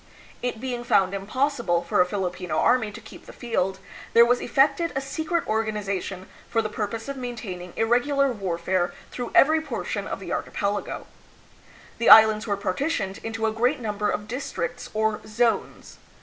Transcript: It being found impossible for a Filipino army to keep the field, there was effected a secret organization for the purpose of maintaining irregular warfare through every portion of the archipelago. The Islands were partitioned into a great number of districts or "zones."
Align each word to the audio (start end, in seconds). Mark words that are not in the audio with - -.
It 0.41 0.59
being 0.59 0.83
found 0.83 1.13
impossible 1.13 1.83
for 1.83 2.01
a 2.01 2.07
Filipino 2.07 2.57
army 2.57 2.91
to 2.91 2.99
keep 2.99 3.27
the 3.27 3.31
field, 3.31 3.77
there 4.13 4.25
was 4.25 4.41
effected 4.41 4.91
a 4.95 4.99
secret 4.99 5.45
organization 5.45 6.27
for 6.49 6.63
the 6.63 6.69
purpose 6.73 7.07
of 7.07 7.17
maintaining 7.17 7.71
irregular 7.75 8.31
warfare 8.31 8.95
through 9.11 9.31
every 9.35 9.61
portion 9.61 10.07
of 10.07 10.19
the 10.19 10.33
archipelago. 10.33 11.05
The 11.99 12.09
Islands 12.09 12.47
were 12.47 12.57
partitioned 12.57 13.19
into 13.19 13.45
a 13.45 13.51
great 13.53 13.79
number 13.79 14.09
of 14.09 14.27
districts 14.27 14.89
or 14.95 15.21
"zones." 15.27 15.99